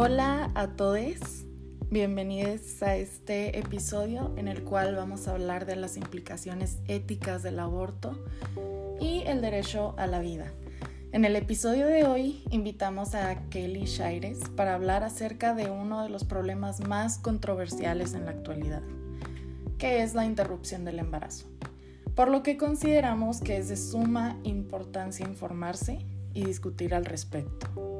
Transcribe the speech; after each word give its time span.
Hola 0.00 0.52
a 0.54 0.68
todos, 0.68 1.44
bienvenidos 1.90 2.84
a 2.84 2.94
este 2.94 3.58
episodio 3.58 4.32
en 4.36 4.46
el 4.46 4.62
cual 4.62 4.94
vamos 4.94 5.26
a 5.26 5.32
hablar 5.32 5.66
de 5.66 5.74
las 5.74 5.96
implicaciones 5.96 6.78
éticas 6.86 7.42
del 7.42 7.58
aborto 7.58 8.16
y 9.00 9.24
el 9.26 9.40
derecho 9.40 9.96
a 9.98 10.06
la 10.06 10.20
vida. 10.20 10.52
En 11.10 11.24
el 11.24 11.34
episodio 11.34 11.88
de 11.88 12.04
hoy 12.04 12.44
invitamos 12.50 13.16
a 13.16 13.48
Kelly 13.50 13.86
Shaires 13.86 14.38
para 14.54 14.76
hablar 14.76 15.02
acerca 15.02 15.52
de 15.52 15.68
uno 15.68 16.04
de 16.04 16.10
los 16.10 16.22
problemas 16.22 16.78
más 16.86 17.18
controversiales 17.18 18.14
en 18.14 18.24
la 18.24 18.30
actualidad, 18.30 18.82
que 19.78 20.04
es 20.04 20.14
la 20.14 20.24
interrupción 20.24 20.84
del 20.84 21.00
embarazo, 21.00 21.46
por 22.14 22.30
lo 22.30 22.44
que 22.44 22.56
consideramos 22.56 23.40
que 23.40 23.56
es 23.56 23.68
de 23.68 23.76
suma 23.76 24.38
importancia 24.44 25.26
informarse 25.26 25.98
y 26.34 26.44
discutir 26.44 26.94
al 26.94 27.04
respecto. 27.04 27.97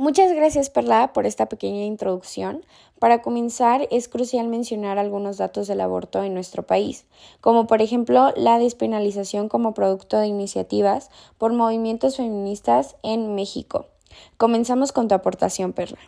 Muchas 0.00 0.32
gracias, 0.32 0.70
Perla, 0.70 1.12
por 1.12 1.26
esta 1.26 1.48
pequeña 1.48 1.84
introducción. 1.84 2.64
Para 3.00 3.20
comenzar, 3.20 3.88
es 3.90 4.08
crucial 4.08 4.46
mencionar 4.46 4.96
algunos 4.96 5.38
datos 5.38 5.66
del 5.66 5.80
aborto 5.80 6.22
en 6.22 6.34
nuestro 6.34 6.62
país, 6.62 7.04
como 7.40 7.66
por 7.66 7.82
ejemplo 7.82 8.32
la 8.36 8.60
despenalización 8.60 9.48
como 9.48 9.74
producto 9.74 10.20
de 10.20 10.28
iniciativas 10.28 11.10
por 11.36 11.52
movimientos 11.52 12.16
feministas 12.16 12.94
en 13.02 13.34
México. 13.34 13.86
Comenzamos 14.36 14.92
con 14.92 15.08
tu 15.08 15.16
aportación, 15.16 15.72
Perla. 15.72 15.98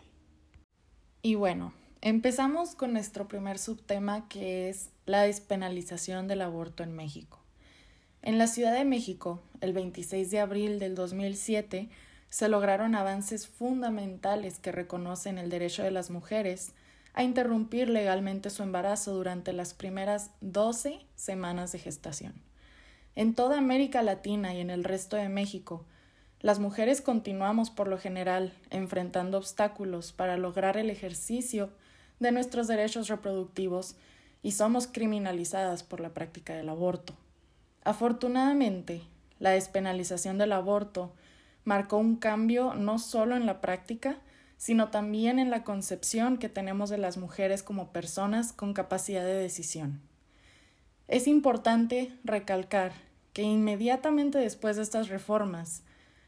Y 1.21 1.35
bueno, 1.35 1.75
empezamos 2.01 2.77
con 2.77 2.93
nuestro 2.93 3.27
primer 3.27 3.59
subtema 3.59 4.29
que 4.29 4.69
es 4.69 4.91
la 5.05 5.23
despenalización 5.23 6.29
del 6.29 6.43
aborto 6.43 6.85
en 6.85 6.95
México. 6.95 7.41
En 8.23 8.39
la 8.39 8.47
Ciudad 8.47 8.73
de 8.73 8.85
México, 8.85 9.41
el 9.61 9.73
26 9.73 10.31
de 10.31 10.39
abril 10.39 10.79
del 10.79 10.95
2007, 10.95 11.89
se 12.31 12.49
lograron 12.49 12.95
avances 12.95 13.47
fundamentales 13.49 14.59
que 14.59 14.73
reconocen 14.73 15.37
el 15.37 15.51
derecho 15.51 15.83
de 15.83 15.91
las 15.91 16.11
mujeres 16.11 16.73
a 17.13 17.25
interrumpir 17.25 17.89
legalmente 17.89 18.51
su 18.51 18.63
embarazo 18.63 19.13
durante 19.13 19.53
las 19.53 19.75
primeras 19.75 20.31
12 20.41 21.05
semanas 21.17 21.73
de 21.73 21.81
gestación. 21.81 22.35
En 23.17 23.35
toda 23.35 23.59
América 23.59 24.03
Latina 24.03 24.55
y 24.55 24.61
en 24.61 24.71
el 24.71 24.85
resto 24.85 25.17
de 25.17 25.29
México, 25.29 25.85
las 26.41 26.61
mujeres 26.61 27.03
continuamos 27.03 27.69
por 27.69 27.89
lo 27.89 27.99
general 27.99 28.55
enfrentando 28.71 29.37
obstáculos 29.37 30.13
para 30.13 30.37
lograr 30.37 30.77
el 30.77 30.89
ejercicio 30.89 31.71
de 32.21 32.31
nuestros 32.31 32.69
derechos 32.69 33.09
reproductivos 33.09 33.97
y 34.43 34.53
somos 34.53 34.87
criminalizadas 34.87 35.83
por 35.83 36.01
la 36.01 36.11
práctica 36.11 36.55
del 36.55 36.69
aborto. 36.69 37.15
Afortunadamente, 37.83 39.03
la 39.39 39.51
despenalización 39.51 40.39
del 40.39 40.53
aborto 40.53 41.13
marcó 41.65 41.99
un 41.99 42.17
cambio 42.17 42.75
no 42.75 42.99
solo 42.99 43.37
en 43.37 43.47
la 43.47 43.61
práctica, 43.61 44.19
sino 44.57 44.89
también 44.89 45.39
en 45.39 45.51
la 45.51 45.65
concepción 45.65 46.37
que 46.37 46.49
tenemos 46.49 46.91
de 46.91 46.99
las 46.99 47.17
mujeres 47.17 47.63
como 47.63 47.93
personas 47.93 48.53
con 48.53 48.75
capacidad 48.75 49.25
de 49.25 49.35
decisión. 49.35 50.01
Es 51.09 51.27
importante 51.27 52.13
recalcar 52.25 52.93
que 53.33 53.43
inmediatamente 53.43 54.39
después 54.39 54.77
de 54.77 54.83
estas 54.83 55.09
reformas, 55.09 55.83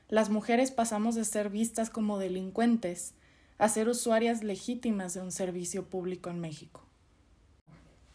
las 0.09 0.31
mujeres 0.31 0.71
pasamos 0.71 1.15
de 1.15 1.25
ser 1.25 1.51
vistas 1.51 1.91
como 1.91 2.19
delincuentes 2.19 3.15
a 3.59 3.69
ser 3.69 3.89
usuarias 3.89 4.43
legítimas 4.43 5.15
de 5.15 5.21
un 5.21 5.31
servicio 5.31 5.89
público 5.89 6.31
en 6.31 6.41
México. 6.41 6.85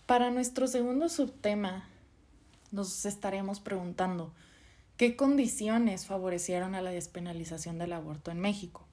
Para 0.06 0.30
nuestro 0.30 0.68
segundo 0.68 1.10
subtema, 1.10 1.88
nos 2.72 3.06
estaremos 3.06 3.60
preguntando, 3.60 4.34
¿Qué 4.98 5.16
condiciones 5.16 6.08
favorecieron 6.08 6.74
a 6.74 6.82
la 6.82 6.90
despenalización 6.90 7.78
del 7.78 7.94
aborto 7.94 8.32
en 8.32 8.40
México? 8.40 8.84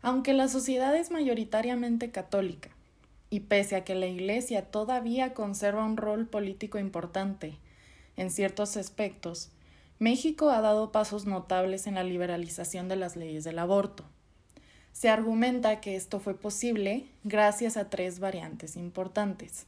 Aunque 0.00 0.32
la 0.32 0.48
sociedad 0.48 0.96
es 0.96 1.10
mayoritariamente 1.10 2.10
católica, 2.10 2.70
y 3.28 3.40
pese 3.40 3.76
a 3.76 3.84
que 3.84 3.94
la 3.94 4.06
Iglesia 4.06 4.70
todavía 4.70 5.34
conserva 5.34 5.84
un 5.84 5.98
rol 5.98 6.26
político 6.26 6.78
importante 6.78 7.58
en 8.16 8.30
ciertos 8.30 8.78
aspectos, 8.78 9.50
México 9.98 10.48
ha 10.48 10.62
dado 10.62 10.92
pasos 10.92 11.26
notables 11.26 11.86
en 11.86 11.96
la 11.96 12.04
liberalización 12.04 12.88
de 12.88 12.96
las 12.96 13.14
leyes 13.14 13.44
del 13.44 13.58
aborto. 13.58 14.04
Se 14.92 15.10
argumenta 15.10 15.82
que 15.82 15.94
esto 15.94 16.20
fue 16.20 16.34
posible 16.34 17.04
gracias 17.22 17.76
a 17.76 17.90
tres 17.90 18.18
variantes 18.18 18.76
importantes. 18.76 19.66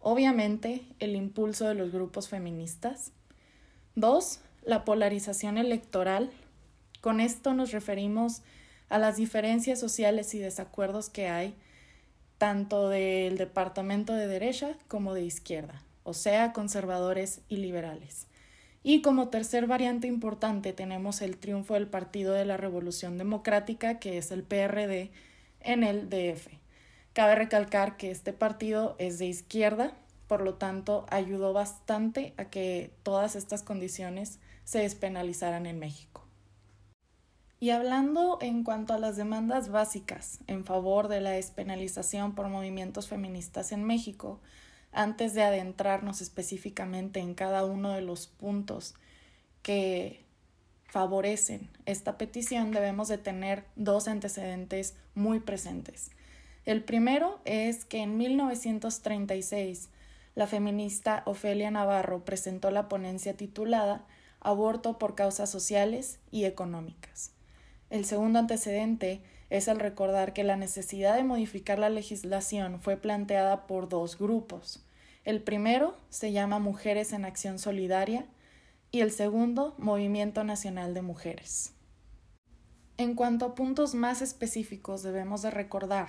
Obviamente, 0.00 0.82
el 0.98 1.14
impulso 1.14 1.68
de 1.68 1.74
los 1.74 1.92
grupos 1.92 2.28
feministas. 2.28 3.12
Dos, 3.94 4.40
la 4.62 4.84
polarización 4.84 5.58
electoral. 5.58 6.30
Con 7.00 7.20
esto 7.20 7.54
nos 7.54 7.72
referimos 7.72 8.42
a 8.88 8.98
las 8.98 9.16
diferencias 9.16 9.78
sociales 9.78 10.34
y 10.34 10.38
desacuerdos 10.38 11.08
que 11.08 11.28
hay 11.28 11.54
tanto 12.38 12.88
del 12.88 13.36
departamento 13.36 14.14
de 14.14 14.26
derecha 14.26 14.74
como 14.88 15.14
de 15.14 15.24
izquierda, 15.24 15.82
o 16.04 16.14
sea, 16.14 16.52
conservadores 16.52 17.42
y 17.48 17.58
liberales. 17.58 18.26
Y 18.82 19.02
como 19.02 19.28
tercer 19.28 19.66
variante 19.66 20.06
importante 20.06 20.72
tenemos 20.72 21.20
el 21.20 21.36
triunfo 21.36 21.74
del 21.74 21.86
Partido 21.86 22.32
de 22.32 22.46
la 22.46 22.56
Revolución 22.56 23.18
Democrática, 23.18 23.98
que 23.98 24.16
es 24.16 24.30
el 24.30 24.42
PRD, 24.42 25.10
en 25.60 25.84
el 25.84 26.08
DF. 26.08 26.48
Cabe 27.12 27.34
recalcar 27.34 27.98
que 27.98 28.10
este 28.10 28.32
partido 28.32 28.96
es 28.98 29.18
de 29.18 29.26
izquierda, 29.26 29.92
por 30.26 30.40
lo 30.40 30.54
tanto 30.54 31.04
ayudó 31.10 31.52
bastante 31.52 32.32
a 32.38 32.46
que 32.46 32.90
todas 33.02 33.36
estas 33.36 33.62
condiciones 33.62 34.38
se 34.64 34.80
despenalizaran 34.80 35.66
en 35.66 35.78
México. 35.78 36.26
Y 37.58 37.70
hablando 37.70 38.38
en 38.40 38.64
cuanto 38.64 38.94
a 38.94 38.98
las 38.98 39.16
demandas 39.16 39.68
básicas 39.68 40.38
en 40.46 40.64
favor 40.64 41.08
de 41.08 41.20
la 41.20 41.30
despenalización 41.30 42.34
por 42.34 42.48
movimientos 42.48 43.06
feministas 43.06 43.72
en 43.72 43.84
México, 43.84 44.40
antes 44.92 45.34
de 45.34 45.42
adentrarnos 45.42 46.22
específicamente 46.22 47.20
en 47.20 47.34
cada 47.34 47.64
uno 47.64 47.90
de 47.90 48.00
los 48.00 48.26
puntos 48.28 48.94
que 49.62 50.24
favorecen 50.84 51.68
esta 51.86 52.16
petición, 52.18 52.72
debemos 52.72 53.08
de 53.08 53.18
tener 53.18 53.64
dos 53.76 54.08
antecedentes 54.08 54.96
muy 55.14 55.38
presentes. 55.40 56.10
El 56.64 56.82
primero 56.82 57.40
es 57.44 57.84
que 57.84 57.98
en 57.98 58.16
1936 58.16 59.90
la 60.34 60.46
feminista 60.46 61.22
Ofelia 61.26 61.70
Navarro 61.70 62.24
presentó 62.24 62.70
la 62.70 62.88
ponencia 62.88 63.36
titulada 63.36 64.06
aborto 64.40 64.98
por 64.98 65.14
causas 65.14 65.50
sociales 65.50 66.18
y 66.30 66.44
económicas. 66.44 67.32
El 67.90 68.04
segundo 68.04 68.38
antecedente 68.38 69.22
es 69.50 69.68
el 69.68 69.80
recordar 69.80 70.32
que 70.32 70.44
la 70.44 70.56
necesidad 70.56 71.16
de 71.16 71.24
modificar 71.24 71.78
la 71.78 71.90
legislación 71.90 72.80
fue 72.80 72.96
planteada 72.96 73.66
por 73.66 73.88
dos 73.88 74.16
grupos. 74.16 74.84
El 75.24 75.42
primero 75.42 75.96
se 76.08 76.32
llama 76.32 76.58
Mujeres 76.58 77.12
en 77.12 77.24
Acción 77.24 77.58
Solidaria 77.58 78.26
y 78.92 79.00
el 79.00 79.10
segundo 79.10 79.74
Movimiento 79.76 80.44
Nacional 80.44 80.94
de 80.94 81.02
Mujeres. 81.02 81.74
En 82.96 83.14
cuanto 83.14 83.46
a 83.46 83.54
puntos 83.54 83.94
más 83.94 84.22
específicos, 84.22 85.02
debemos 85.02 85.42
de 85.42 85.50
recordar 85.50 86.08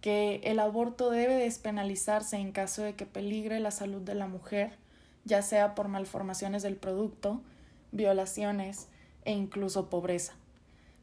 que 0.00 0.40
el 0.44 0.60
aborto 0.60 1.10
debe 1.10 1.34
despenalizarse 1.34 2.36
en 2.36 2.52
caso 2.52 2.82
de 2.82 2.94
que 2.94 3.06
peligre 3.06 3.60
la 3.60 3.70
salud 3.70 4.02
de 4.02 4.14
la 4.14 4.28
mujer 4.28 4.78
ya 5.26 5.42
sea 5.42 5.74
por 5.74 5.88
malformaciones 5.88 6.62
del 6.62 6.76
producto, 6.76 7.42
violaciones 7.90 8.86
e 9.24 9.32
incluso 9.32 9.90
pobreza. 9.90 10.34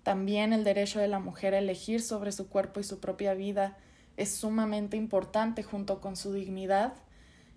También 0.02 0.54
el 0.54 0.64
derecho 0.64 1.00
de 1.00 1.10
la 1.10 1.20
mujer 1.20 1.54
a 1.54 1.60
elegir 1.60 2.02
sobre 2.02 2.32
su 2.32 2.48
cuerpo 2.48 2.80
y 2.80 2.84
su 2.84 3.00
propia 3.00 3.34
vida 3.34 3.78
es 4.16 4.34
sumamente 4.34 4.96
importante 4.96 5.62
junto 5.62 6.00
con 6.00 6.16
su 6.16 6.32
dignidad 6.32 6.94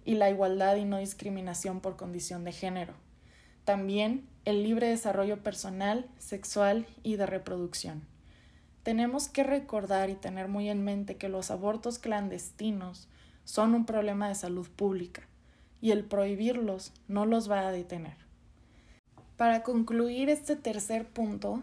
y 0.05 0.16
la 0.16 0.28
igualdad 0.28 0.76
y 0.76 0.84
no 0.84 0.99
discriminación 0.99 1.81
por 1.81 1.97
condición 1.97 2.43
de 2.43 2.52
género. 2.52 2.94
También 3.64 4.29
el 4.44 4.64
libre 4.64 4.88
desarrollo 4.88 5.43
personal, 5.43 6.06
sexual 6.19 6.87
y 7.05 7.17
de 7.17 7.26
reproducción. 7.26 8.02
Tenemos 8.82 9.29
que 9.29 9.44
recordar 9.44 10.11
y 10.11 10.14
tener 10.14 10.49
muy 10.49 10.69
en 10.69 10.82
mente 10.82 11.17
que 11.17 11.29
los 11.29 11.52
abortos 11.52 12.00
clandestinos 12.00 13.08
son 13.44 13.75
un 13.75 13.87
problema 13.87 14.29
de 14.29 14.35
salud 14.35 14.69
pública 14.69 15.29
y 15.81 15.90
el 15.90 16.05
prohibirlos 16.05 16.93
no 17.08 17.26
los 17.26 17.50
va 17.50 17.67
a 17.67 17.73
detener. 17.73 18.17
Para 19.37 19.62
concluir 19.62 20.31
este 20.31 20.56
tercer 20.56 21.06
punto, 21.06 21.62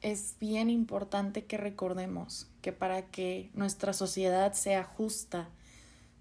es 0.00 0.36
bien 0.38 0.70
importante 0.70 1.44
que 1.44 1.56
recordemos 1.56 2.48
que 2.62 2.72
para 2.72 3.06
que 3.06 3.50
nuestra 3.54 3.92
sociedad 3.92 4.52
sea 4.52 4.84
justa, 4.84 5.48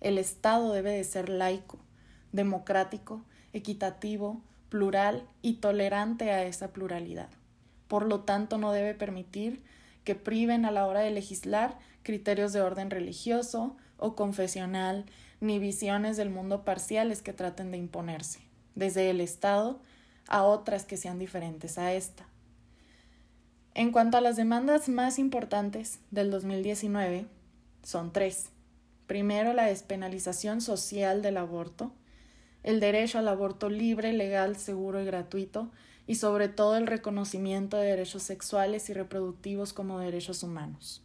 el 0.01 0.17
Estado 0.17 0.71
debe 0.71 0.91
de 0.91 1.03
ser 1.03 1.29
laico, 1.29 1.79
democrático, 2.31 3.23
equitativo, 3.53 4.41
plural 4.69 5.27
y 5.41 5.55
tolerante 5.55 6.31
a 6.31 6.43
esa 6.45 6.73
pluralidad. 6.73 7.29
Por 7.87 8.07
lo 8.07 8.21
tanto, 8.21 8.57
no 8.57 8.71
debe 8.71 8.95
permitir 8.95 9.63
que 10.03 10.15
priven 10.15 10.65
a 10.65 10.71
la 10.71 10.87
hora 10.87 11.01
de 11.01 11.11
legislar 11.11 11.77
criterios 12.01 12.53
de 12.53 12.61
orden 12.61 12.89
religioso 12.89 13.77
o 13.97 14.15
confesional, 14.15 15.05
ni 15.43 15.59
visiones 15.59 16.15
del 16.15 16.29
mundo 16.29 16.63
parciales 16.63 17.21
que 17.21 17.33
traten 17.33 17.69
de 17.69 17.77
imponerse, 17.77 18.39
desde 18.75 19.09
el 19.09 19.19
Estado 19.19 19.79
a 20.27 20.43
otras 20.43 20.85
que 20.85 20.95
sean 20.95 21.19
diferentes 21.19 21.77
a 21.77 21.93
esta. 21.93 22.25
En 23.75 23.91
cuanto 23.91 24.17
a 24.17 24.21
las 24.21 24.37
demandas 24.37 24.87
más 24.87 25.19
importantes 25.19 25.99
del 26.11 26.31
2019, 26.31 27.25
son 27.83 28.13
tres. 28.13 28.49
Primero, 29.05 29.51
la 29.53 29.65
despenalización 29.65 30.61
social 30.61 31.21
del 31.21 31.35
aborto, 31.35 31.91
el 32.63 32.79
derecho 32.79 33.19
al 33.19 33.27
aborto 33.27 33.69
libre, 33.69 34.13
legal, 34.13 34.55
seguro 34.55 35.01
y 35.01 35.05
gratuito, 35.05 35.69
y 36.07 36.15
sobre 36.15 36.47
todo 36.47 36.77
el 36.77 36.87
reconocimiento 36.87 37.77
de 37.77 37.87
derechos 37.87 38.23
sexuales 38.23 38.89
y 38.89 38.93
reproductivos 38.93 39.73
como 39.73 39.99
derechos 39.99 40.41
humanos. 40.43 41.03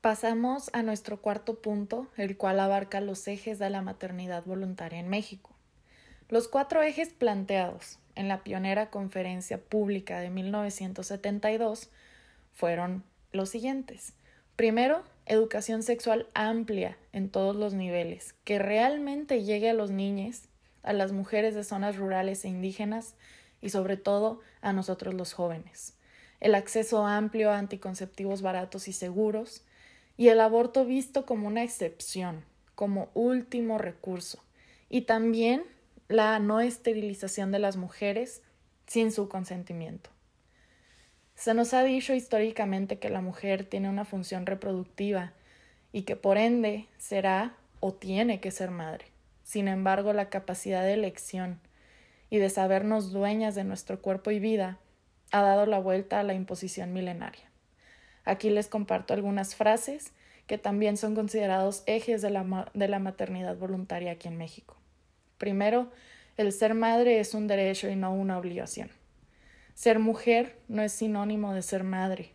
Pasamos 0.00 0.70
a 0.72 0.82
nuestro 0.82 1.20
cuarto 1.20 1.60
punto, 1.60 2.08
el 2.16 2.36
cual 2.36 2.60
abarca 2.60 3.00
los 3.00 3.26
ejes 3.26 3.58
de 3.58 3.70
la 3.70 3.82
maternidad 3.82 4.44
voluntaria 4.44 5.00
en 5.00 5.08
México. 5.08 5.50
Los 6.28 6.48
cuatro 6.48 6.82
ejes 6.82 7.10
planteados 7.10 7.98
en 8.14 8.28
la 8.28 8.42
pionera 8.42 8.90
conferencia 8.90 9.58
pública 9.58 10.20
de 10.20 10.30
1972 10.30 11.90
fueron 12.52 13.04
los 13.32 13.50
siguientes. 13.50 14.14
Primero, 14.56 15.04
educación 15.26 15.82
sexual 15.82 16.28
amplia 16.34 16.96
en 17.12 17.28
todos 17.28 17.56
los 17.56 17.74
niveles, 17.74 18.34
que 18.44 18.58
realmente 18.58 19.44
llegue 19.44 19.70
a 19.70 19.74
los 19.74 19.90
niños, 19.90 20.48
a 20.82 20.92
las 20.92 21.12
mujeres 21.12 21.54
de 21.54 21.64
zonas 21.64 21.96
rurales 21.96 22.44
e 22.44 22.48
indígenas 22.48 23.16
y 23.60 23.70
sobre 23.70 23.96
todo 23.96 24.40
a 24.62 24.72
nosotros 24.72 25.14
los 25.14 25.32
jóvenes. 25.32 25.94
El 26.40 26.54
acceso 26.54 27.06
amplio 27.06 27.50
a 27.50 27.58
anticonceptivos 27.58 28.40
baratos 28.40 28.88
y 28.88 28.92
seguros 28.92 29.65
y 30.16 30.28
el 30.28 30.40
aborto 30.40 30.84
visto 30.84 31.26
como 31.26 31.46
una 31.46 31.62
excepción, 31.62 32.44
como 32.74 33.10
último 33.14 33.78
recurso. 33.78 34.42
Y 34.88 35.02
también 35.02 35.64
la 36.08 36.38
no 36.38 36.60
esterilización 36.60 37.52
de 37.52 37.58
las 37.58 37.76
mujeres 37.76 38.42
sin 38.86 39.12
su 39.12 39.28
consentimiento. 39.28 40.10
Se 41.34 41.52
nos 41.52 41.74
ha 41.74 41.82
dicho 41.82 42.14
históricamente 42.14 42.98
que 42.98 43.10
la 43.10 43.20
mujer 43.20 43.64
tiene 43.64 43.90
una 43.90 44.04
función 44.04 44.46
reproductiva 44.46 45.32
y 45.92 46.02
que 46.02 46.16
por 46.16 46.38
ende 46.38 46.86
será 46.98 47.56
o 47.80 47.92
tiene 47.92 48.40
que 48.40 48.50
ser 48.50 48.70
madre. 48.70 49.06
Sin 49.42 49.68
embargo, 49.68 50.12
la 50.12 50.30
capacidad 50.30 50.82
de 50.82 50.94
elección 50.94 51.60
y 52.30 52.38
de 52.38 52.50
sabernos 52.50 53.12
dueñas 53.12 53.54
de 53.54 53.64
nuestro 53.64 54.00
cuerpo 54.00 54.30
y 54.30 54.40
vida 54.40 54.78
ha 55.30 55.42
dado 55.42 55.66
la 55.66 55.78
vuelta 55.78 56.20
a 56.20 56.22
la 56.22 56.34
imposición 56.34 56.92
milenaria. 56.92 57.45
Aquí 58.26 58.50
les 58.50 58.68
comparto 58.68 59.14
algunas 59.14 59.54
frases 59.54 60.12
que 60.46 60.58
también 60.58 60.98
son 60.98 61.14
considerados 61.14 61.82
ejes 61.86 62.20
de 62.20 62.30
la, 62.30 62.70
de 62.74 62.88
la 62.88 62.98
maternidad 62.98 63.56
voluntaria 63.56 64.12
aquí 64.12 64.28
en 64.28 64.36
México. 64.36 64.76
Primero, 65.38 65.90
el 66.36 66.52
ser 66.52 66.74
madre 66.74 67.20
es 67.20 67.32
un 67.32 67.46
derecho 67.46 67.88
y 67.88 67.96
no 67.96 68.12
una 68.12 68.36
obligación. 68.36 68.90
Ser 69.74 69.98
mujer 69.98 70.58
no 70.68 70.82
es 70.82 70.92
sinónimo 70.92 71.54
de 71.54 71.62
ser 71.62 71.84
madre. 71.84 72.32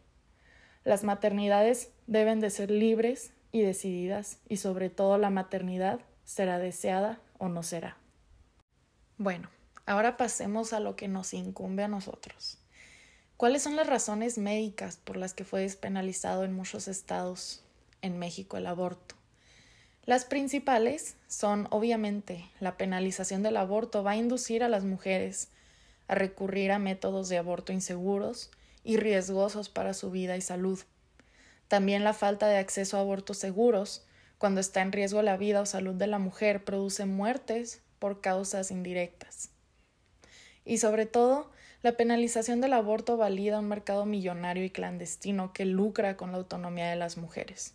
Las 0.84 1.04
maternidades 1.04 1.92
deben 2.08 2.40
de 2.40 2.50
ser 2.50 2.72
libres 2.72 3.34
y 3.52 3.62
decididas 3.62 4.40
y 4.48 4.58
sobre 4.58 4.90
todo 4.90 5.18
la 5.18 5.30
maternidad 5.30 6.00
será 6.24 6.58
deseada 6.58 7.20
o 7.38 7.50
no 7.50 7.64
será. 7.64 7.98
Bueno, 9.18 9.50
ahora 9.86 10.18
pasemos 10.18 10.74
a 10.74 10.80
lo 10.80 10.96
que 10.96 11.08
nos 11.08 11.34
incumbe 11.34 11.84
a 11.84 11.88
nosotros. 11.88 12.61
¿Cuáles 13.42 13.64
son 13.64 13.76
las 13.76 13.88
razones 13.88 14.38
médicas 14.38 14.98
por 14.98 15.18
las 15.18 15.34
que 15.34 15.46
fue 15.46 15.62
despenalizado 15.62 16.44
en 16.44 16.54
muchos 16.54 16.88
estados 16.88 17.64
en 18.04 18.20
México 18.20 18.56
el 18.56 18.68
aborto? 18.68 19.16
Las 20.06 20.26
principales 20.26 21.16
son, 21.26 21.68
obviamente, 21.72 22.46
la 22.60 22.78
penalización 22.78 23.42
del 23.42 23.58
aborto 23.58 24.04
va 24.04 24.12
a 24.12 24.16
inducir 24.16 24.64
a 24.64 24.70
las 24.70 24.84
mujeres 24.84 25.48
a 26.08 26.14
recurrir 26.14 26.72
a 26.72 26.78
métodos 26.78 27.30
de 27.30 27.40
aborto 27.40 27.74
inseguros 27.74 28.52
y 28.84 28.98
riesgosos 28.98 29.70
para 29.70 29.96
su 29.96 30.12
vida 30.12 30.38
y 30.38 30.42
salud. 30.42 30.80
También 31.68 32.04
la 32.04 32.14
falta 32.14 32.48
de 32.48 32.60
acceso 32.60 32.98
a 32.98 33.00
abortos 33.00 33.40
seguros, 33.40 34.06
cuando 34.38 34.62
está 34.62 34.84
en 34.84 34.92
riesgo 34.92 35.24
la 35.24 35.38
vida 35.38 35.62
o 35.62 35.66
salud 35.66 35.96
de 35.96 36.06
la 36.06 36.20
mujer, 36.20 36.64
produce 36.64 37.08
muertes 37.08 37.82
por 37.98 38.22
causas 38.22 38.70
indirectas. 38.70 39.50
Y 40.64 40.78
sobre 40.78 41.08
todo, 41.08 41.50
la 41.83 41.94
penalización 41.94 42.62
del 42.62 42.74
aborto 42.74 43.18
valida 43.18 43.60
un 43.60 43.68
mercado 43.68 44.06
millonario 44.06 44.63
y 44.63 44.69
clandestino 44.69 45.51
que 45.51 45.66
lucra 45.66 46.16
con 46.16 46.31
la 46.31 46.38
autonomía 46.38 46.89
de 46.89 46.95
las 46.95 47.18
mujeres. 47.18 47.74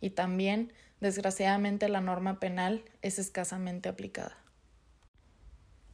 Y 0.00 0.10
también, 0.10 0.72
desgraciadamente, 1.00 1.88
la 1.88 2.00
norma 2.00 2.40
penal 2.40 2.82
es 3.02 3.18
escasamente 3.18 3.88
aplicada. 3.88 4.36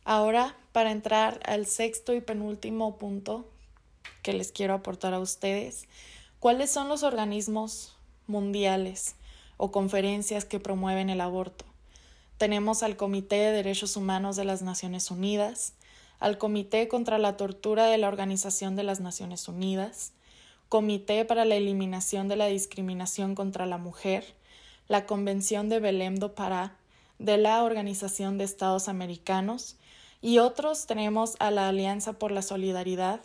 Ahora, 0.05 0.57
para 0.73 0.93
entrar 0.93 1.41
al 1.45 1.67
sexto 1.67 2.15
y 2.15 2.21
penúltimo 2.21 2.97
punto 2.97 3.51
que 4.23 4.33
les 4.33 4.53
quiero 4.53 4.75
aportar 4.75 5.13
a 5.13 5.19
ustedes, 5.19 5.87
¿cuáles 6.39 6.71
son 6.71 6.89
los 6.89 7.03
organismos 7.03 7.97
mundiales 8.27 9.17
o 9.57 9.73
conferencias 9.73 10.45
que 10.45 10.61
promueven 10.61 11.11
el 11.11 11.21
aborto? 11.21 11.65
Tenemos 12.39 12.85
al 12.85 12.97
Comité 12.97 13.37
de 13.37 13.51
Derechos 13.51 13.97
Humanos 13.97 14.37
de 14.37 14.45
las 14.45 14.63
Naciones 14.63 15.11
Unidas, 15.11 15.75
al 16.21 16.39
Comité 16.39 16.89
contra 16.89 17.19
la 17.19 17.37
Tortura 17.37 17.87
de 17.87 17.99
la 17.99 18.09
Organización 18.09 18.77
de 18.77 18.83
las 18.83 19.01
Naciones 19.01 19.49
Unidas, 19.49 20.13
Comité 20.69 21.25
para 21.25 21.45
la 21.45 21.57
Eliminación 21.57 22.29
de 22.29 22.37
la 22.37 22.47
Discriminación 22.47 23.35
contra 23.35 23.65
la 23.65 23.79
Mujer, 23.79 24.35
la 24.87 25.07
Convención 25.07 25.69
de 25.69 25.81
Belém 25.81 26.17
do 26.17 26.35
Pará 26.35 26.77
de 27.19 27.39
la 27.39 27.63
Organización 27.65 28.37
de 28.37 28.45
Estados 28.45 28.89
Americanos, 28.89 29.77
y 30.21 30.39
otros 30.39 30.87
tenemos 30.87 31.37
a 31.39 31.51
la 31.51 31.69
Alianza 31.69 32.15
por 32.15 32.33
la 32.33 32.43
Solidaridad, 32.43 33.21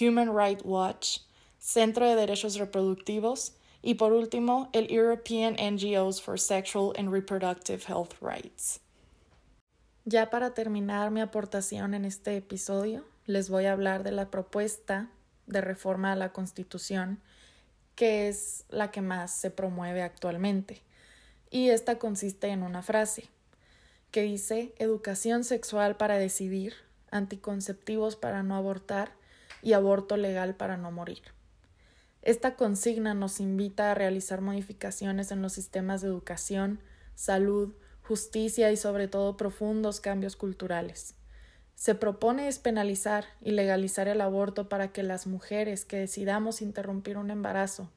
Human 0.00 0.34
Rights 0.34 0.64
Watch, 0.64 1.18
Centro 1.58 2.08
de 2.08 2.16
Derechos 2.16 2.56
Reproductivos 2.56 3.52
y 3.82 3.94
por 3.94 4.12
último 4.12 4.70
el 4.72 4.90
European 4.90 5.56
NGOs 5.60 6.22
for 6.22 6.38
Sexual 6.38 6.92
and 6.96 7.10
Reproductive 7.12 7.84
Health 7.86 8.14
Rights. 8.20 8.80
Ya 10.04 10.30
para 10.30 10.54
terminar 10.54 11.10
mi 11.10 11.20
aportación 11.20 11.92
en 11.92 12.04
este 12.04 12.36
episodio, 12.36 13.04
les 13.26 13.50
voy 13.50 13.66
a 13.66 13.72
hablar 13.72 14.02
de 14.02 14.12
la 14.12 14.30
propuesta 14.30 15.10
de 15.46 15.60
reforma 15.60 16.12
a 16.12 16.16
la 16.16 16.32
Constitución, 16.32 17.20
que 17.96 18.28
es 18.28 18.64
la 18.70 18.90
que 18.90 19.02
más 19.02 19.30
se 19.30 19.50
promueve 19.50 20.02
actualmente. 20.02 20.82
Y 21.50 21.68
esta 21.68 21.98
consiste 21.98 22.48
en 22.48 22.62
una 22.62 22.82
frase 22.82 23.28
que 24.10 24.22
dice 24.22 24.72
educación 24.78 25.44
sexual 25.44 25.96
para 25.96 26.16
decidir, 26.16 26.74
anticonceptivos 27.10 28.16
para 28.16 28.42
no 28.42 28.56
abortar 28.56 29.12
y 29.62 29.74
aborto 29.74 30.16
legal 30.16 30.54
para 30.54 30.78
no 30.78 30.90
morir. 30.90 31.22
Esta 32.22 32.56
consigna 32.56 33.14
nos 33.14 33.38
invita 33.38 33.90
a 33.90 33.94
realizar 33.94 34.40
modificaciones 34.40 35.30
en 35.30 35.42
los 35.42 35.52
sistemas 35.52 36.00
de 36.00 36.08
educación, 36.08 36.80
salud, 37.14 37.74
justicia 38.10 38.72
y 38.72 38.76
sobre 38.76 39.06
todo 39.06 39.36
profundos 39.36 40.00
cambios 40.00 40.34
culturales. 40.34 41.14
Se 41.76 41.94
propone 41.94 42.46
despenalizar 42.46 43.24
y 43.40 43.52
legalizar 43.52 44.08
el 44.08 44.20
aborto 44.20 44.68
para 44.68 44.90
que 44.90 45.04
las 45.04 45.28
mujeres 45.28 45.84
que 45.84 45.98
decidamos 45.98 46.60
interrumpir 46.60 47.18
un 47.18 47.30
embarazo 47.30 47.88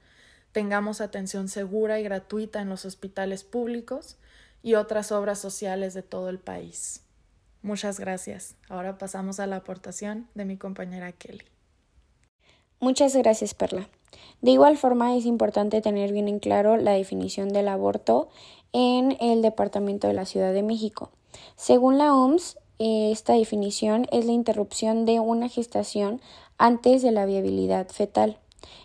tengamos 0.52 1.02
atención 1.02 1.48
segura 1.48 2.00
y 2.00 2.04
gratuita 2.04 2.62
en 2.62 2.70
los 2.70 2.86
hospitales 2.86 3.44
públicos 3.44 4.18
y 4.62 4.76
otras 4.76 5.12
obras 5.12 5.40
sociales 5.40 5.96
de 5.96 6.04
todo 6.04 6.30
el 6.30 6.38
país. 6.38 7.02
Muchas 7.64 8.00
gracias. 8.00 8.56
Ahora 8.70 9.00
pasamos 9.00 9.40
a 9.40 9.48
la 9.48 9.56
aportación 9.56 10.28
de 10.36 10.46
mi 10.46 10.58
compañera 10.58 11.12
Kelly. 11.12 11.46
Muchas 12.80 13.16
gracias, 13.16 13.56
Perla. 13.56 13.90
De 14.42 14.52
igual 14.52 14.78
forma, 14.78 15.18
es 15.18 15.26
importante 15.26 15.82
tener 15.82 16.12
bien 16.12 16.28
en 16.28 16.38
claro 16.38 16.78
la 16.78 16.92
definición 16.92 17.50
del 17.50 17.68
aborto 17.68 18.30
en 18.74 19.16
el 19.22 19.42
Departamento 19.42 20.08
de 20.08 20.14
la 20.14 20.26
Ciudad 20.26 20.52
de 20.52 20.64
México. 20.64 21.10
Según 21.56 21.98
la 21.98 22.14
OMS, 22.16 22.58
esta 22.80 23.34
definición 23.34 24.08
es 24.12 24.26
la 24.26 24.34
interrupción 24.34 25.06
de 25.06 25.20
una 25.20 25.48
gestación 25.48 26.20
antes 26.58 27.02
de 27.02 27.12
la 27.12 27.26
viabilidad 27.26 27.88
fetal. 27.88 28.38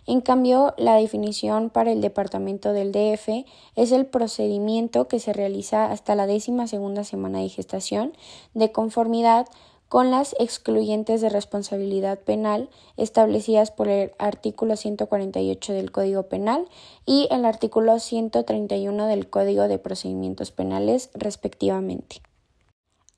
En 0.05 0.21
cambio, 0.21 0.73
la 0.77 0.95
definición 0.95 1.69
para 1.69 1.91
el 1.91 2.01
departamento 2.01 2.73
del 2.73 2.91
DF 2.91 3.45
es 3.75 3.91
el 3.91 4.05
procedimiento 4.05 5.07
que 5.07 5.19
se 5.19 5.33
realiza 5.33 5.91
hasta 5.91 6.15
la 6.15 6.27
décima 6.27 6.67
segunda 6.67 7.03
semana 7.03 7.39
de 7.39 7.49
gestación 7.49 8.13
de 8.53 8.71
conformidad 8.71 9.47
con 9.89 10.11
las 10.11 10.35
excluyentes 10.39 11.19
de 11.19 11.29
responsabilidad 11.29 12.19
penal 12.19 12.69
establecidas 12.95 13.71
por 13.71 13.87
el 13.87 14.13
artículo 14.19 14.77
148 14.77 15.73
del 15.73 15.91
Código 15.91 16.23
Penal 16.23 16.67
y 17.05 17.27
el 17.31 17.43
artículo 17.43 17.99
131 17.99 19.07
del 19.07 19.29
Código 19.29 19.67
de 19.67 19.79
Procedimientos 19.79 20.51
Penales, 20.51 21.09
respectivamente. 21.15 22.21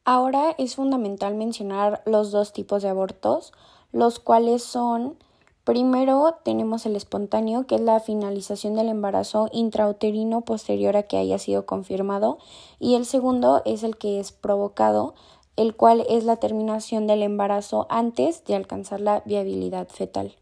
Ahora 0.06 0.56
es 0.58 0.76
fundamental 0.76 1.36
mencionar 1.36 2.02
los 2.06 2.32
dos 2.32 2.54
tipos 2.54 2.82
de 2.82 2.90
abortos, 2.90 3.52
los 3.92 4.20
cuales 4.20 4.64
son 4.64 5.18
Primero 5.64 6.38
tenemos 6.44 6.88
el 6.88 6.96
espontáneo, 6.96 7.68
que 7.68 7.76
es 7.76 7.82
la 7.82 8.00
finalización 8.00 8.74
del 8.74 8.90
embarazo 8.90 9.48
intrauterino 9.52 10.42
posterior 10.42 10.98
a 10.98 11.04
que 11.04 11.18
haya 11.18 11.38
sido 11.38 11.68
confirmado, 11.68 12.40
y 12.80 12.96
el 12.96 13.06
segundo 13.06 13.62
es 13.64 13.84
el 13.84 13.96
que 13.96 14.20
es 14.20 14.32
provocado, 14.32 15.14
el 15.56 15.76
cual 15.76 16.06
es 16.10 16.24
la 16.24 16.38
terminación 16.38 17.08
del 17.08 17.24
embarazo 17.24 17.88
antes 17.90 18.44
de 18.46 18.56
alcanzar 18.56 19.02
la 19.02 19.22
viabilidad 19.26 19.88
fetal. 19.88 20.36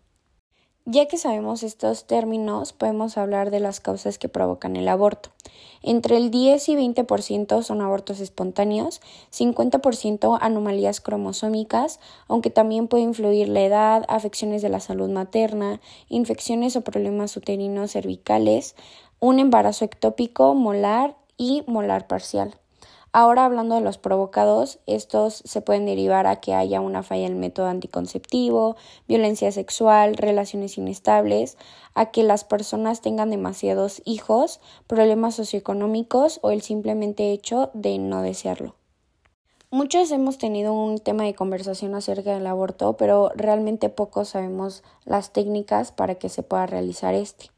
Ya 0.91 1.07
que 1.07 1.17
sabemos 1.17 1.61
estos 1.61 2.05
términos, 2.07 2.73
podemos 2.73 3.17
hablar 3.19 3.51
de 3.51 3.59
las 3.59 3.79
causas 3.79 4.17
que 4.17 4.27
provocan 4.27 4.75
el 4.75 4.87
aborto. 4.87 5.29
Entre 5.83 6.17
el 6.17 6.31
10 6.31 6.69
y 6.69 6.75
20% 6.75 7.61
son 7.61 7.81
abortos 7.81 8.19
espontáneos, 8.19 8.99
50% 9.31 10.39
anomalías 10.41 10.99
cromosómicas, 10.99 11.99
aunque 12.27 12.49
también 12.49 12.87
puede 12.87 13.03
influir 13.03 13.49
la 13.49 13.61
edad, 13.61 14.05
afecciones 14.07 14.63
de 14.63 14.69
la 14.69 14.79
salud 14.79 15.09
materna, 15.09 15.79
infecciones 16.07 16.75
o 16.75 16.81
problemas 16.81 17.37
uterinos 17.37 17.91
cervicales, 17.91 18.75
un 19.19 19.37
embarazo 19.37 19.85
ectópico, 19.85 20.55
molar 20.55 21.15
y 21.37 21.63
molar 21.67 22.07
parcial. 22.07 22.55
Ahora 23.11 23.45
hablando 23.45 23.73
de 23.73 23.81
los 23.81 23.97
provocados, 23.97 24.77
estos 24.85 25.41
se 25.43 25.61
pueden 25.61 25.87
derivar 25.87 26.27
a 26.27 26.35
que 26.35 26.53
haya 26.53 26.79
una 26.79 27.01
falla 27.01 27.25
en 27.25 27.33
el 27.33 27.39
método 27.39 27.65
anticonceptivo, 27.65 28.75
violencia 29.07 29.51
sexual, 29.51 30.15
relaciones 30.15 30.77
inestables, 30.77 31.57
a 31.95 32.11
que 32.11 32.21
las 32.21 32.43
personas 32.43 33.01
tengan 33.01 33.31
demasiados 33.31 34.03
hijos, 34.05 34.61
problemas 34.85 35.33
socioeconómicos 35.35 36.39
o 36.43 36.51
el 36.51 36.61
simplemente 36.61 37.31
hecho 37.31 37.71
de 37.73 37.97
no 37.97 38.21
desearlo. 38.21 38.75
Muchos 39.71 40.11
hemos 40.11 40.37
tenido 40.37 40.73
un 40.73 40.99
tema 40.99 41.23
de 41.23 41.33
conversación 41.33 41.95
acerca 41.95 42.33
del 42.33 42.45
aborto, 42.45 42.95
pero 42.97 43.31
realmente 43.35 43.89
pocos 43.89 44.29
sabemos 44.29 44.83
las 45.05 45.31
técnicas 45.33 45.91
para 45.91 46.15
que 46.15 46.29
se 46.29 46.43
pueda 46.43 46.67
realizar 46.67 47.15
este. 47.15 47.51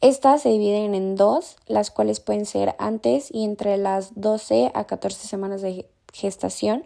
Estas 0.00 0.42
se 0.42 0.50
dividen 0.50 0.94
en 0.94 1.16
dos, 1.16 1.56
las 1.66 1.90
cuales 1.90 2.20
pueden 2.20 2.44
ser 2.44 2.76
antes 2.78 3.28
y 3.32 3.44
entre 3.44 3.78
las 3.78 4.12
12 4.14 4.70
a 4.74 4.84
14 4.84 5.26
semanas 5.26 5.62
de 5.62 5.88
gestación 6.12 6.84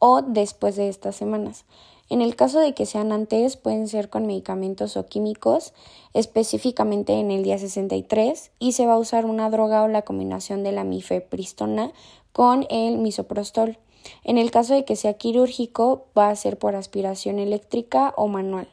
o 0.00 0.22
después 0.22 0.76
de 0.76 0.88
estas 0.88 1.14
semanas. 1.14 1.64
En 2.10 2.22
el 2.22 2.36
caso 2.36 2.58
de 2.58 2.74
que 2.74 2.86
sean 2.86 3.12
antes, 3.12 3.56
pueden 3.56 3.86
ser 3.86 4.08
con 4.08 4.26
medicamentos 4.26 4.96
o 4.96 5.06
químicos, 5.06 5.74
específicamente 6.14 7.12
en 7.12 7.30
el 7.30 7.42
día 7.42 7.58
63, 7.58 8.50
y 8.58 8.72
se 8.72 8.86
va 8.86 8.94
a 8.94 8.98
usar 8.98 9.26
una 9.26 9.50
droga 9.50 9.82
o 9.82 9.88
la 9.88 10.02
combinación 10.02 10.62
de 10.62 10.72
la 10.72 10.84
mifepristona 10.84 11.92
con 12.32 12.66
el 12.70 12.98
misoprostol. 12.98 13.78
En 14.24 14.38
el 14.38 14.50
caso 14.50 14.72
de 14.72 14.84
que 14.84 14.96
sea 14.96 15.14
quirúrgico, 15.14 16.06
va 16.16 16.30
a 16.30 16.36
ser 16.36 16.58
por 16.58 16.74
aspiración 16.76 17.38
eléctrica 17.38 18.14
o 18.16 18.26
manual. 18.26 18.68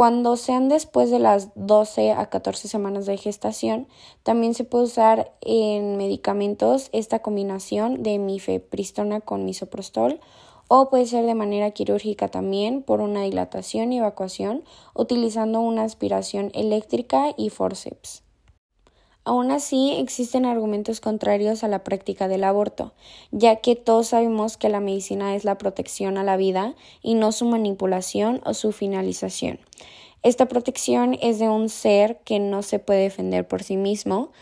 Cuando 0.00 0.38
sean 0.38 0.70
después 0.70 1.10
de 1.10 1.18
las 1.18 1.50
12 1.56 2.12
a 2.12 2.30
14 2.30 2.68
semanas 2.68 3.04
de 3.04 3.18
gestación, 3.18 3.86
también 4.22 4.54
se 4.54 4.64
puede 4.64 4.84
usar 4.84 5.34
en 5.42 5.98
medicamentos 5.98 6.88
esta 6.92 7.18
combinación 7.18 8.02
de 8.02 8.18
mifepristona 8.18 9.20
con 9.20 9.44
misoprostol 9.44 10.18
o 10.68 10.88
puede 10.88 11.04
ser 11.04 11.26
de 11.26 11.34
manera 11.34 11.72
quirúrgica 11.72 12.28
también 12.28 12.82
por 12.82 13.02
una 13.02 13.24
dilatación 13.24 13.92
y 13.92 13.98
evacuación 13.98 14.64
utilizando 14.94 15.60
una 15.60 15.82
aspiración 15.82 16.50
eléctrica 16.54 17.34
y 17.36 17.50
forceps. 17.50 18.22
Aún 19.24 19.50
así, 19.50 19.92
existen 19.98 20.46
argumentos 20.46 21.00
contrarios 21.00 21.62
a 21.62 21.68
la 21.68 21.84
práctica 21.84 22.26
del 22.26 22.44
aborto, 22.44 22.94
ya 23.30 23.56
que 23.56 23.76
todos 23.76 24.08
sabemos 24.08 24.56
que 24.56 24.70
la 24.70 24.80
medicina 24.80 25.34
es 25.34 25.44
la 25.44 25.58
protección 25.58 26.16
a 26.16 26.24
la 26.24 26.36
vida 26.36 26.74
y 27.02 27.14
no 27.14 27.30
su 27.30 27.44
manipulación 27.44 28.40
o 28.44 28.54
su 28.54 28.72
finalización. 28.72 29.60
Esta 30.22 30.46
protección 30.46 31.16
es 31.20 31.38
de 31.38 31.48
un 31.48 31.68
ser 31.68 32.18
que 32.24 32.38
no 32.38 32.62
se 32.62 32.78
puede 32.78 33.02
defender 33.02 33.46
por 33.46 33.62
sí 33.62 33.76
mismo 33.76 34.32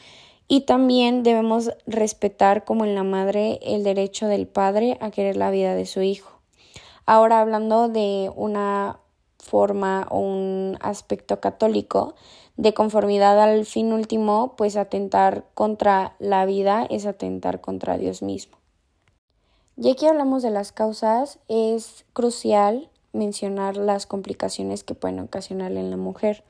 y 0.48 0.62
también 0.62 1.22
debemos 1.22 1.70
respetar 1.86 2.64
como 2.64 2.84
en 2.84 2.94
la 2.94 3.04
madre 3.04 3.60
el 3.62 3.84
derecho 3.84 4.26
del 4.26 4.46
padre 4.46 4.96
a 5.00 5.10
querer 5.10 5.36
la 5.36 5.50
vida 5.50 5.74
de 5.74 5.86
su 5.86 6.02
hijo. 6.02 6.40
Ahora 7.04 7.40
hablando 7.40 7.88
de 7.88 8.30
una 8.34 9.00
forma 9.38 10.06
o 10.10 10.18
un 10.18 10.78
aspecto 10.80 11.40
católico, 11.40 12.14
de 12.58 12.74
conformidad 12.74 13.40
al 13.40 13.64
fin 13.64 13.92
último, 13.92 14.54
pues 14.56 14.76
atentar 14.76 15.44
contra 15.54 16.16
la 16.18 16.44
vida 16.44 16.86
es 16.90 17.06
atentar 17.06 17.60
contra 17.60 17.96
Dios 17.96 18.20
mismo. 18.20 18.58
Ya 19.76 19.94
que 19.94 20.08
hablamos 20.08 20.42
de 20.42 20.50
las 20.50 20.72
causas, 20.72 21.38
es 21.46 22.04
crucial 22.12 22.90
mencionar 23.12 23.76
las 23.76 24.06
complicaciones 24.06 24.82
que 24.82 24.96
pueden 24.96 25.20
ocasionar 25.20 25.70
en 25.70 25.90
la 25.90 25.96
mujer. 25.96 26.42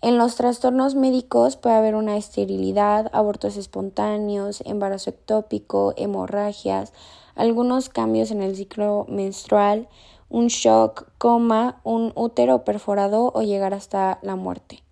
En 0.00 0.18
los 0.18 0.34
trastornos 0.34 0.96
médicos 0.96 1.56
puede 1.56 1.76
haber 1.76 1.94
una 1.94 2.16
esterilidad, 2.16 3.08
abortos 3.12 3.56
espontáneos, 3.56 4.60
embarazo 4.66 5.10
ectópico, 5.10 5.94
hemorragias, 5.96 6.92
algunos 7.36 7.88
cambios 7.88 8.32
en 8.32 8.42
el 8.42 8.56
ciclo 8.56 9.06
menstrual, 9.08 9.88
un 10.28 10.48
shock, 10.48 11.06
coma, 11.16 11.80
un 11.84 12.12
útero 12.16 12.64
perforado 12.64 13.30
o 13.32 13.42
llegar 13.42 13.72
hasta 13.72 14.18
la 14.22 14.34
muerte. 14.34 14.82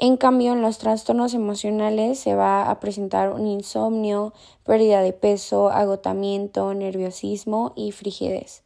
En 0.00 0.16
cambio, 0.16 0.52
en 0.52 0.62
los 0.62 0.78
trastornos 0.78 1.34
emocionales 1.34 2.20
se 2.20 2.36
va 2.36 2.70
a 2.70 2.78
presentar 2.78 3.32
un 3.32 3.48
insomnio, 3.48 4.32
pérdida 4.62 5.02
de 5.02 5.12
peso, 5.12 5.70
agotamiento, 5.70 6.72
nerviosismo 6.72 7.72
y 7.74 7.90
frigidez. 7.90 8.62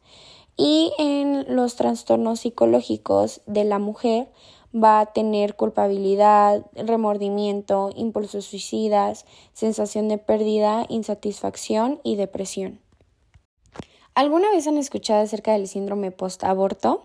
Y 0.59 0.93
en 0.99 1.57
los 1.57 1.77
trastornos 1.77 2.41
psicológicos 2.41 3.41
de 3.47 3.65
la 3.65 3.79
mujer 3.79 4.29
va 4.75 5.01
a 5.01 5.07
tener 5.07 5.57
culpabilidad, 5.57 6.67
remordimiento, 6.75 7.91
impulsos 7.97 8.45
suicidas, 8.45 9.25
sensación 9.55 10.09
de 10.09 10.19
pérdida, 10.19 10.85
insatisfacción 10.91 11.99
y 12.03 12.17
depresión. 12.17 12.79
¿Alguna 14.15 14.51
vez 14.51 14.67
han 14.67 14.77
escuchado 14.77 15.23
acerca 15.23 15.53
del 15.53 15.67
síndrome 15.67 16.11
post-aborto? 16.11 17.05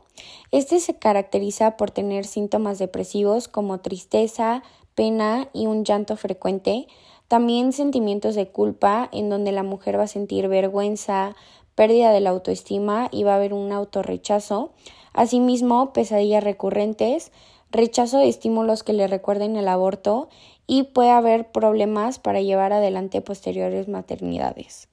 Este 0.51 0.81
se 0.81 0.97
caracteriza 0.99 1.77
por 1.77 1.89
tener 1.89 2.25
síntomas 2.25 2.79
depresivos 2.79 3.47
como 3.47 3.79
tristeza, 3.79 4.61
pena 4.93 5.47
y 5.53 5.67
un 5.67 5.85
llanto 5.85 6.17
frecuente, 6.17 6.85
también 7.29 7.71
sentimientos 7.71 8.35
de 8.35 8.49
culpa 8.49 9.07
en 9.13 9.29
donde 9.29 9.53
la 9.53 9.63
mujer 9.63 9.97
va 9.97 10.03
a 10.03 10.07
sentir 10.07 10.49
vergüenza, 10.49 11.37
pérdida 11.75 12.11
de 12.11 12.19
la 12.19 12.31
autoestima 12.31 13.07
y 13.09 13.23
va 13.23 13.33
a 13.33 13.35
haber 13.37 13.53
un 13.53 13.71
autorrechazo, 13.71 14.73
asimismo 15.13 15.93
pesadillas 15.93 16.43
recurrentes, 16.43 17.31
rechazo 17.71 18.17
de 18.17 18.27
estímulos 18.27 18.83
que 18.83 18.91
le 18.91 19.07
recuerden 19.07 19.55
el 19.55 19.69
aborto 19.69 20.27
y 20.65 20.83
puede 20.83 21.11
haber 21.11 21.53
problemas 21.53 22.19
para 22.19 22.41
llevar 22.41 22.73
adelante 22.73 23.21
posteriores 23.21 23.87
maternidades. 23.87 24.89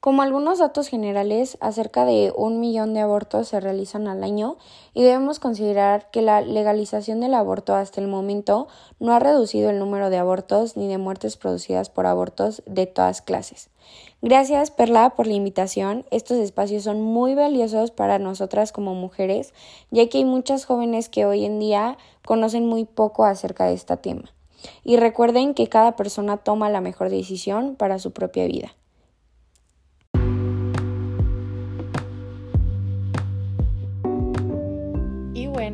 Como 0.00 0.22
algunos 0.22 0.60
datos 0.60 0.88
generales, 0.88 1.58
acerca 1.60 2.04
de 2.04 2.32
un 2.36 2.60
millón 2.60 2.94
de 2.94 3.00
abortos 3.00 3.48
se 3.48 3.58
realizan 3.58 4.06
al 4.06 4.22
año 4.22 4.56
y 4.94 5.02
debemos 5.02 5.40
considerar 5.40 6.10
que 6.10 6.22
la 6.22 6.42
legalización 6.42 7.20
del 7.20 7.34
aborto 7.34 7.74
hasta 7.74 8.00
el 8.00 8.06
momento 8.06 8.68
no 9.00 9.14
ha 9.14 9.18
reducido 9.18 9.68
el 9.68 9.80
número 9.80 10.08
de 10.08 10.18
abortos 10.18 10.76
ni 10.76 10.86
de 10.86 10.98
muertes 10.98 11.36
producidas 11.36 11.90
por 11.90 12.06
abortos 12.06 12.62
de 12.66 12.86
todas 12.86 13.20
clases. 13.20 13.70
Gracias, 14.22 14.70
Perla, 14.70 15.10
por 15.10 15.26
la 15.26 15.34
invitación. 15.34 16.04
Estos 16.10 16.36
espacios 16.38 16.84
son 16.84 17.00
muy 17.00 17.34
valiosos 17.34 17.90
para 17.90 18.18
nosotras 18.18 18.72
como 18.72 18.94
mujeres, 18.94 19.54
ya 19.90 20.08
que 20.08 20.18
hay 20.18 20.24
muchas 20.24 20.66
jóvenes 20.66 21.08
que 21.08 21.26
hoy 21.26 21.44
en 21.44 21.58
día 21.58 21.98
conocen 22.24 22.66
muy 22.66 22.84
poco 22.84 23.24
acerca 23.24 23.66
de 23.66 23.74
este 23.74 23.96
tema. 23.96 24.30
Y 24.84 24.98
recuerden 24.98 25.54
que 25.54 25.68
cada 25.68 25.96
persona 25.96 26.36
toma 26.36 26.70
la 26.70 26.80
mejor 26.80 27.10
decisión 27.10 27.76
para 27.76 27.98
su 27.98 28.12
propia 28.12 28.46
vida. 28.46 28.76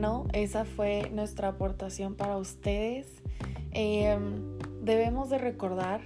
Bueno, 0.02 0.26
esa 0.32 0.64
fue 0.64 1.10
nuestra 1.12 1.46
aportación 1.46 2.16
para 2.16 2.36
ustedes. 2.36 3.22
Em, 3.70 4.58
debemos 4.82 5.30
de 5.30 5.38
recordar 5.38 6.00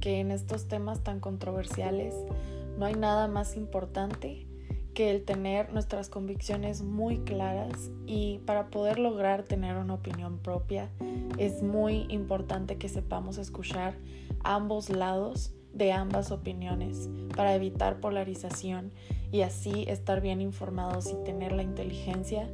que 0.00 0.20
en 0.20 0.30
estos 0.30 0.68
temas 0.68 1.04
tan 1.04 1.20
controversiales 1.20 2.14
no 2.78 2.86
hay 2.86 2.94
nada 2.94 3.28
más 3.28 3.54
importante 3.54 4.46
que 4.94 5.10
el 5.10 5.26
tener 5.26 5.70
nuestras 5.70 6.08
convicciones 6.08 6.80
muy 6.80 7.18
claras 7.18 7.90
y 8.06 8.38
para 8.46 8.70
poder 8.70 8.98
lograr 8.98 9.42
tener 9.42 9.76
una 9.76 9.94
opinión 9.94 10.38
propia 10.38 10.88
es 11.36 11.62
muy 11.62 12.06
importante 12.08 12.78
que 12.78 12.88
sepamos 12.88 13.36
escuchar 13.36 13.98
ambos 14.44 14.88
lados 14.88 15.52
de 15.74 15.92
ambas 15.92 16.30
opiniones 16.30 17.10
para 17.36 17.54
evitar 17.54 18.00
polarización 18.00 18.92
y 19.30 19.42
así 19.42 19.84
estar 19.88 20.22
bien 20.22 20.40
informados 20.40 21.10
y 21.10 21.22
tener 21.22 21.52
la 21.52 21.62
inteligencia 21.62 22.48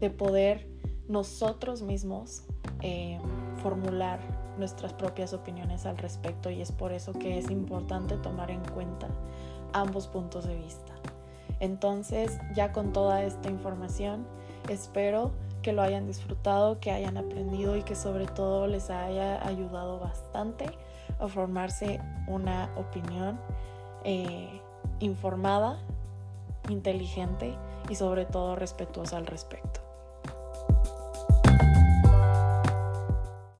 de 0.00 0.10
poder 0.10 0.68
nosotros 1.08 1.82
mismos 1.82 2.44
eh, 2.82 3.18
formular 3.62 4.20
nuestras 4.58 4.92
propias 4.92 5.32
opiniones 5.32 5.86
al 5.86 5.98
respecto 5.98 6.50
y 6.50 6.60
es 6.60 6.72
por 6.72 6.92
eso 6.92 7.12
que 7.12 7.38
es 7.38 7.50
importante 7.50 8.16
tomar 8.16 8.50
en 8.50 8.64
cuenta 8.64 9.08
ambos 9.72 10.06
puntos 10.08 10.46
de 10.46 10.56
vista. 10.56 10.92
Entonces, 11.60 12.38
ya 12.54 12.72
con 12.72 12.92
toda 12.92 13.22
esta 13.22 13.48
información, 13.48 14.26
espero 14.68 15.32
que 15.62 15.72
lo 15.72 15.82
hayan 15.82 16.06
disfrutado, 16.06 16.80
que 16.80 16.90
hayan 16.90 17.16
aprendido 17.16 17.76
y 17.76 17.82
que 17.82 17.94
sobre 17.94 18.26
todo 18.26 18.66
les 18.66 18.90
haya 18.90 19.44
ayudado 19.46 19.98
bastante 19.98 20.66
a 21.18 21.28
formarse 21.28 22.00
una 22.28 22.70
opinión 22.76 23.38
eh, 24.04 24.60
informada, 25.00 25.78
inteligente 26.68 27.56
y 27.88 27.94
sobre 27.94 28.26
todo 28.26 28.56
respetuosa 28.56 29.16
al 29.16 29.26
respecto. 29.26 29.85